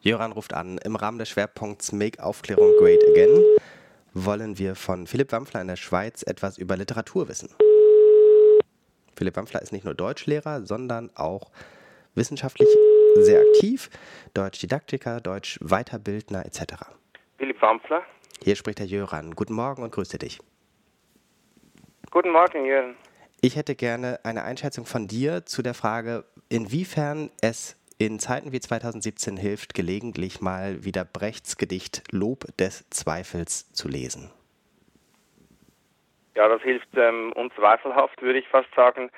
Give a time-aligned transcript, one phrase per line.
[0.00, 0.78] Jöran ruft an.
[0.78, 3.42] Im Rahmen des Schwerpunkts Make Aufklärung Great Again
[4.14, 7.50] wollen wir von Philipp Wampfler in der Schweiz etwas über Literatur wissen.
[9.16, 11.50] Philipp Wampfler ist nicht nur Deutschlehrer, sondern auch
[12.14, 12.68] wissenschaftlich
[13.16, 13.90] sehr aktiv,
[14.34, 16.84] Deutschdidaktiker, Deutsch-Weiterbildner etc.
[17.36, 18.02] Philipp Wampfler.
[18.42, 19.34] Hier spricht der Jöran.
[19.34, 20.38] Guten Morgen und grüße dich.
[22.10, 22.94] Guten Morgen, Jöran.
[23.40, 28.60] Ich hätte gerne eine Einschätzung von dir zu der Frage, inwiefern es in Zeiten wie
[28.60, 34.30] 2017 hilft, gelegentlich mal wieder Brechts Gedicht Lob des Zweifels zu lesen.
[36.36, 39.10] Ja, das hilft ähm, unzweifelhaft, würde ich fast sagen.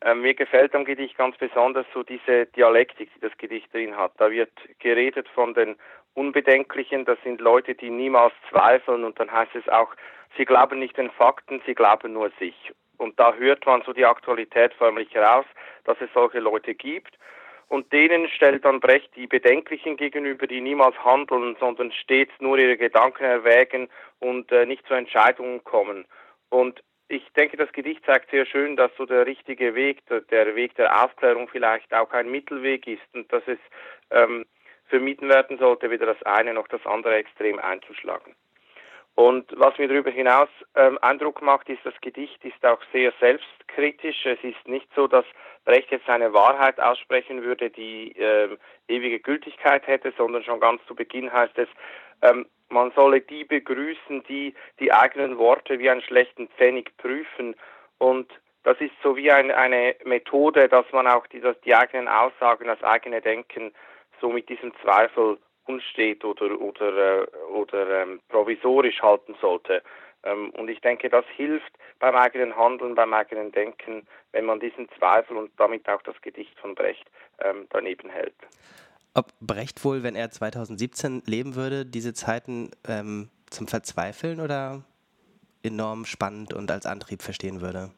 [0.00, 4.12] Ähm, mir gefällt am Gedicht ganz besonders so diese Dialektik, die das Gedicht drin hat.
[4.18, 5.76] Da wird geredet von den
[6.14, 9.94] Unbedenklichen, das sind Leute, die niemals zweifeln und dann heißt es auch,
[10.36, 12.72] sie glauben nicht den Fakten, sie glauben nur sich.
[12.98, 15.44] Und da hört man so die Aktualität förmlich heraus,
[15.84, 17.16] dass es solche Leute gibt.
[17.68, 22.76] Und denen stellt dann Brecht die Bedenklichen gegenüber, die niemals handeln, sondern stets nur ihre
[22.76, 23.88] Gedanken erwägen
[24.20, 26.06] und äh, nicht zu Entscheidungen kommen.
[26.48, 30.74] Und ich denke, das Gedicht zeigt sehr schön, dass so der richtige Weg, der Weg
[30.76, 33.58] der Aufklärung vielleicht auch ein Mittelweg ist und dass es
[34.10, 34.44] ähm,
[34.86, 38.34] vermieden werden sollte, weder das eine noch das andere Extrem einzuschlagen.
[39.16, 44.26] Und was mir darüber hinaus ähm, Eindruck macht, ist, das Gedicht ist auch sehr selbstkritisch.
[44.26, 45.24] Es ist nicht so, dass
[45.64, 48.56] Brecht jetzt eine Wahrheit aussprechen würde, die äh,
[48.88, 51.68] ewige Gültigkeit hätte, sondern schon ganz zu Beginn heißt es,
[52.20, 57.56] ähm, man solle die begrüßen, die die eigenen Worte wie einen schlechten Pfennig prüfen.
[57.96, 58.30] Und
[58.64, 62.66] das ist so wie ein, eine Methode, dass man auch die, dass die eigenen Aussagen,
[62.66, 63.72] das eigene Denken
[64.20, 69.82] so mit diesem Zweifel unstet oder, oder, äh, oder ähm, provisorisch halten sollte.
[70.22, 74.88] Ähm, und ich denke, das hilft beim eigenen Handeln, beim eigenen Denken, wenn man diesen
[74.98, 77.06] Zweifel und damit auch das Gedicht von Brecht
[77.40, 78.34] ähm, daneben hält.
[79.14, 84.84] Ob Brecht wohl, wenn er 2017 leben würde, diese Zeiten ähm, zum Verzweifeln oder
[85.62, 87.90] enorm spannend und als Antrieb verstehen würde?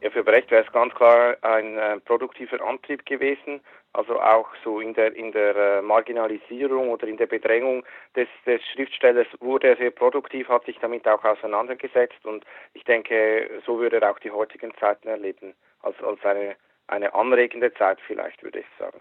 [0.00, 3.60] Ja, für Brecht wäre es ganz klar ein äh, produktiver Antrieb gewesen,
[3.94, 7.82] also auch so in der in der äh, Marginalisierung oder in der Bedrängung
[8.14, 13.62] des, des Schriftstellers wurde er sehr produktiv, hat sich damit auch auseinandergesetzt und ich denke,
[13.64, 16.56] so würde er auch die heutigen Zeiten erleben, als, als eine,
[16.88, 19.00] eine anregende Zeit vielleicht, würde ich sagen.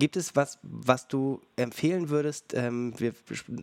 [0.00, 2.54] Gibt es was, was du empfehlen würdest?
[2.54, 3.12] Ähm, wir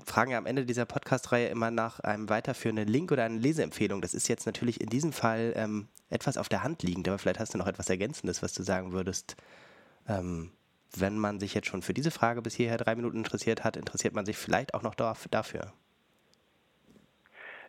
[0.05, 4.01] fragen ja am Ende dieser Podcast-Reihe immer nach einem weiterführenden Link oder einer Leseempfehlung.
[4.01, 7.39] Das ist jetzt natürlich in diesem Fall ähm, etwas auf der Hand liegend, aber vielleicht
[7.39, 9.35] hast du noch etwas Ergänzendes, was du sagen würdest.
[10.07, 10.51] Ähm,
[10.95, 14.13] wenn man sich jetzt schon für diese Frage bis hierher drei Minuten interessiert hat, interessiert
[14.13, 15.73] man sich vielleicht auch noch dafür.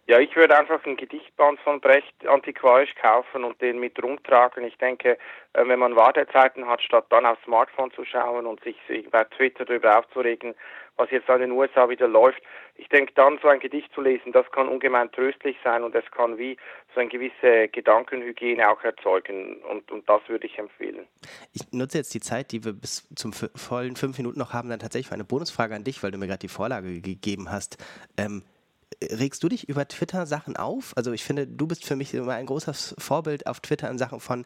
[0.09, 4.65] Ja, ich würde einfach ein Gedichtband von Brecht antiquarisch kaufen und den mit rumtragen.
[4.65, 5.19] Ich denke,
[5.53, 8.77] äh, wenn man Wartezeiten hat, statt dann aufs Smartphone zu schauen und sich
[9.11, 10.55] bei Twitter darüber aufzuregen,
[10.97, 12.41] was jetzt an den USA wieder läuft,
[12.77, 16.11] ich denke dann so ein Gedicht zu lesen, das kann ungemein tröstlich sein und es
[16.11, 16.57] kann wie
[16.95, 21.07] so eine gewisse Gedankenhygiene auch erzeugen und, und das würde ich empfehlen.
[21.53, 24.79] Ich nutze jetzt die Zeit, die wir bis zum vollen fünf Minuten noch haben, dann
[24.79, 27.77] tatsächlich für eine Bonusfrage an dich, weil du mir gerade die Vorlage gegeben hast.
[28.17, 28.43] Ähm,
[29.03, 30.93] regst du dich über Twitter Sachen auf?
[30.97, 34.21] Also ich finde, du bist für mich immer ein großes Vorbild auf Twitter in Sachen
[34.21, 34.45] von,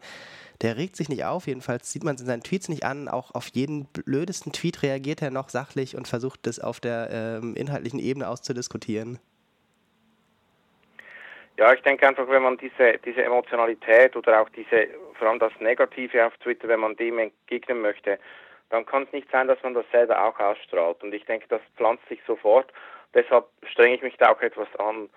[0.61, 3.09] der regt sich nicht auf, jedenfalls sieht man es in seinen Tweets nicht an.
[3.09, 7.55] Auch auf jeden blödesten Tweet reagiert er noch sachlich und versucht das auf der ähm,
[7.57, 9.19] inhaltlichen Ebene auszudiskutieren.
[11.59, 15.53] Ja, ich denke einfach, wenn man diese, diese Emotionalität oder auch diese, vor allem das
[15.61, 18.19] Negative auf Twitter, wenn man dem entgegnen möchte,
[18.71, 21.03] dann kann es nicht sein, dass man das selber auch ausstrahlt.
[21.03, 22.73] Und ich denke, das pflanzt sich sofort
[23.15, 25.09] deshalb strenge ich mich da auch etwas an.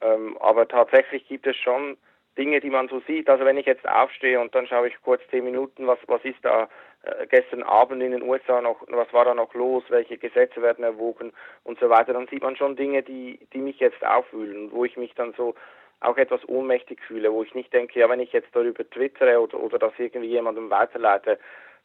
[0.00, 1.96] Ähm, aber tatsächlich gibt es schon
[2.38, 3.28] Dinge, die man so sieht.
[3.28, 6.42] Also wenn ich jetzt aufstehe und dann schaue ich kurz zehn Minuten, was, was ist
[6.42, 6.68] da
[7.02, 10.84] äh, gestern Abend in den USA noch, was war da noch los, welche Gesetze werden
[10.84, 11.32] erwogen
[11.64, 14.96] und so weiter, dann sieht man schon Dinge, die, die mich jetzt aufwühlen, wo ich
[14.96, 15.54] mich dann so
[16.00, 19.60] auch etwas ohnmächtig fühle, wo ich nicht denke, ja, wenn ich jetzt darüber twittere oder,
[19.60, 21.38] oder das irgendwie jemandem weiterleite,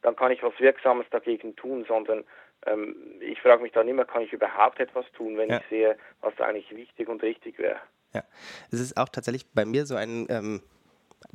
[0.06, 2.24] dann kann ich was Wirksames dagegen tun, sondern
[2.68, 5.58] ähm, ich frage mich dann immer, kann ich überhaupt etwas tun, wenn ja.
[5.58, 7.80] ich sehe, was eigentlich wichtig und richtig wäre.
[8.14, 8.24] Ja,
[8.72, 10.62] es ist auch tatsächlich bei mir so ein ähm,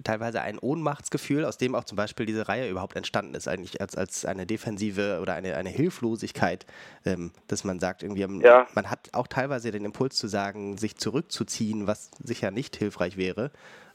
[0.05, 3.97] teilweise ein Ohnmachtsgefühl, aus dem auch zum Beispiel diese Reihe überhaupt entstanden ist, eigentlich als,
[3.97, 6.65] als eine Defensive oder eine, eine Hilflosigkeit,
[7.05, 8.69] ähm, dass man sagt, irgendwie, ja.
[8.75, 13.51] man hat auch teilweise den Impuls zu sagen, sich zurückzuziehen, was sicher nicht hilfreich wäre,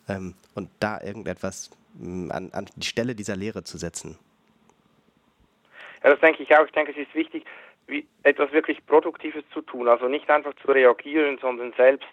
[0.10, 4.18] ähm, und da irgendetwas ähm, an, an die Stelle dieser Lehre zu setzen.
[6.06, 6.63] Ja, das denke ich auch.
[6.66, 7.46] Ich denke, es ist wichtig,
[7.88, 9.88] wie, etwas wirklich Produktives zu tun.
[9.88, 12.07] Also nicht einfach zu reagieren, sondern selbst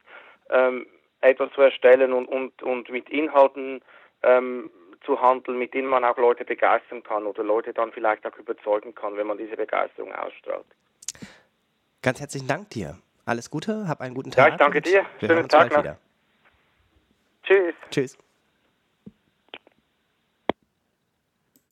[0.49, 0.87] ähm,
[1.21, 3.83] etwas zu erstellen und, und, und mit Inhalten
[4.23, 4.71] ähm,
[5.05, 8.95] zu handeln, mit denen man auch Leute begeistern kann oder Leute dann vielleicht auch überzeugen
[8.95, 10.65] kann, wenn man diese Begeisterung ausstrahlt.
[12.01, 12.97] Ganz herzlichen Dank dir.
[13.27, 14.47] Alles Gute, hab einen guten Tag.
[14.47, 15.05] Ja, ich danke dir.
[15.21, 15.83] Schönen Tag noch.
[15.83, 15.99] Wieder.
[17.43, 17.75] Tschüss.
[17.91, 18.19] Tschüss.